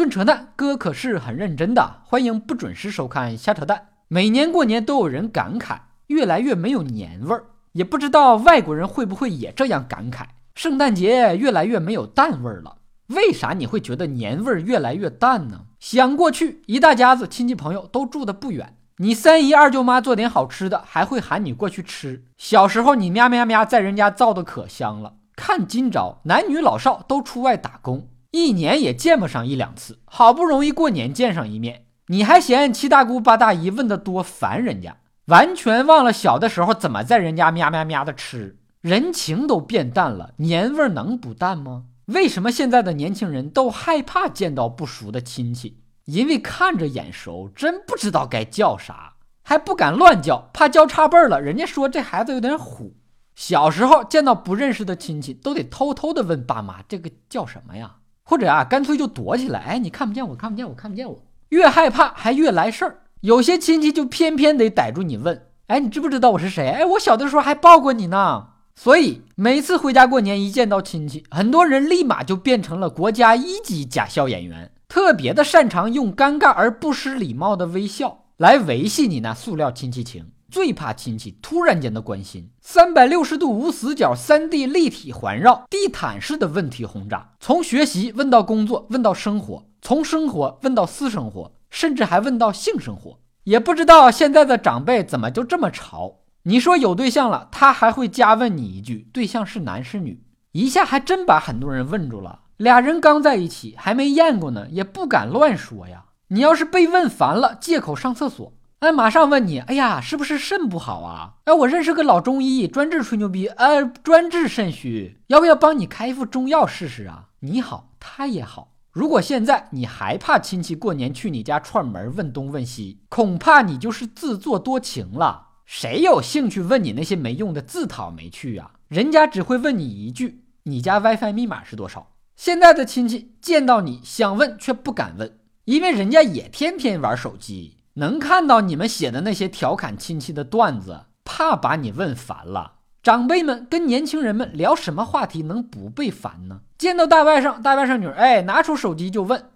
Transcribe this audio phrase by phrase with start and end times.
[0.00, 2.00] 论扯淡，哥可是很认真的。
[2.06, 3.88] 欢迎不准时收看瞎扯淡。
[4.08, 5.76] 每年过年都有人感慨
[6.06, 10.22] 越来越没有年味儿，也不知道外国人会不会也这样感慨。
[10.54, 12.78] 圣诞节越来越没有蛋味儿了。
[13.08, 15.66] 为啥你会觉得年味儿越来越淡呢？
[15.78, 22.24] 想过去，一大家子亲戚朋友都住的不远，你三姨二舅妈做点好吃的，还会喊你过去吃。
[22.38, 25.16] 小时候你喵喵喵在人家造的可香了。
[25.36, 30.00] 看今朝，男女老少都出外打工，一年也见不上一两次。
[30.04, 38.58] 好不容易过年见上一面，你还嫌七大姑八大姨问的多烦人家，完全忘了小的时候怎么在人家喵喵喵的吃。
[38.80, 41.84] 人情都变淡了，年味能不淡吗？
[42.06, 45.82] 为什么现在的年轻人都害怕见到不熟的亲戚？
[46.06, 49.12] 因为看着眼熟，真不知道该叫啥，
[49.42, 52.96] 还不敢乱叫，怕叫差辈了，人家说这孩子有点虎。
[53.34, 57.96] 小时候见到不认识的亲戚，都得偷偷的问爸妈：“这个叫什么呀？”
[58.30, 59.58] 或者啊，干脆就躲起来。
[59.58, 61.20] 哎，你看不见我，看不见我，看不见我。
[61.48, 62.98] 越害怕还越来事儿。
[63.22, 68.50] 有些亲戚就偏偏得逮住你问：“哎，你知不知道我是谁？”哎，我小的时候还抱过你呢。
[68.76, 80.30] 所以每次回家过年，一见到亲戚，很多人立马就变成了国家一级假笑演员，特别的擅长用尴尬而不失礼貌的微笑来维系你那塑料亲戚情。
[80.50, 93.18] 最怕亲戚突然间的关心，三百六十度无死角，三 D 立体环绕，地毯式的问题轰炸，从学习问到工作，问到生活，从生活问到私生活，甚至还问到性生活。
[93.44, 96.20] 也不知道现在的长辈怎么就这么潮？
[96.44, 100.24] 你说有对象了，他还会加问你一句：对象是男是女？
[100.52, 102.40] 一下还真把很多人问住了。
[102.56, 106.06] 俩人刚在一起，还没验过呢，也不敢乱说呀。
[106.32, 108.52] 你要是被问烦了，借口上厕所。
[108.78, 111.34] 哎，马上问你，哎呀，是不是肾不好啊？
[111.46, 117.30] 哎，我认识个老中医，专治吹牛逼，呃，专治肾虚，要不要帮你开一副中药试试啊？
[117.40, 118.76] 你好，他也好。
[118.92, 125.48] 如果现在你还怕亲戚过年去你家串门问东问西，恐怕你就是自作多情了。
[125.66, 128.70] 谁有兴趣问你那些没用的自讨没趣啊？
[128.86, 132.12] 人家只会问你一句：你家 WiFi 密码是多少？
[132.36, 135.38] 现在的亲戚见到你想问却不敢问，
[135.70, 137.76] 因为人家也天天玩手机。
[137.94, 142.72] 能看到你们写的那些调侃亲戚的段子，怕把你问烦了。
[143.04, 146.62] 长辈们跟年轻人们聊什么话题能不被烦呢？
[146.76, 149.50] 见到大外甥、大外甥女，哎，拿出手机就问：“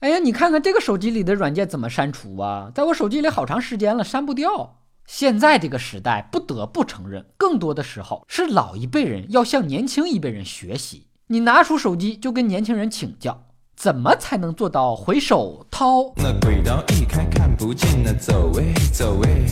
[0.00, 2.70] 哎呀，你看看这个手机里的软件怎么删除啊？
[2.74, 11.08] 在我手机里好长时间了，删不掉。”现在这个时代，不得不承认，更多的时候是老一辈人要向年轻一辈人学习。
[11.26, 13.44] 你拿出手机就跟年轻人请教。
[13.82, 16.12] 怎么才能做到回手掏？
[16.16, 19.46] 那轨道一开看不见，那走位走位，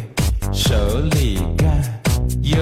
[0.53, 0.75] 手
[1.13, 1.83] 里干
[2.43, 2.59] 有。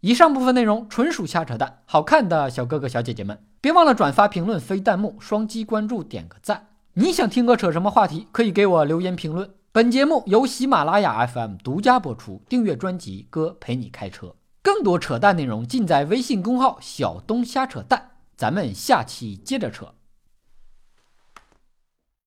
[0.00, 6.68] 以上部分内容纯属瞎扯淡，好看的小哥哥小姐姐们，别忘了转发、评论、飞弹幕、双击关注、点个赞。
[6.94, 8.26] 你想听哥扯什么话题？
[8.32, 9.50] 可以给我留言评论。
[9.72, 14.28] 本节目由喜马拉雅 FM 独家播出，订阅专辑《哥陪你开车》，
[14.62, 18.12] 更多扯淡内容尽在微信公号“小东瞎扯淡”。
[18.38, 19.92] 咱们下期接着扯。